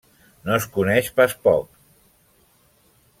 [0.47, 1.69] No es coneix pas poc!